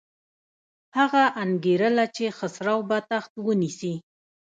هغه 0.97 1.23
انګېرله 1.43 2.05
چې 2.15 2.25
خسرو 2.37 2.77
به 2.87 2.97
تخت 3.11 3.33
ونیسي. 3.45 3.93